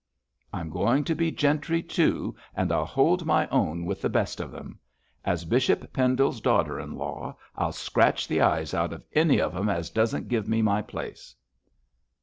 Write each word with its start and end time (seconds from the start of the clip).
'I'm 0.51 0.71
going 0.71 1.03
to 1.03 1.13
be 1.13 1.29
gentry 1.29 1.83
too, 1.83 2.35
and 2.55 2.71
I'll 2.71 2.87
hold 2.87 3.23
my 3.23 3.47
own 3.49 3.85
with 3.85 4.01
the 4.01 4.09
best 4.09 4.39
of 4.39 4.49
them. 4.49 4.79
As 5.23 5.45
Bishop 5.45 5.93
Pendle's 5.93 6.41
daughter 6.41 6.79
in 6.79 6.95
law, 6.95 7.37
I'll 7.55 7.71
scratch 7.71 8.27
the 8.27 8.41
eyes 8.41 8.73
out 8.73 8.93
of 8.93 9.03
any 9.13 9.39
of 9.39 9.55
'em 9.55 9.69
as 9.69 9.91
doesn't 9.91 10.27
give 10.27 10.47
me 10.49 10.63
my 10.63 10.81
place.' 10.81 11.35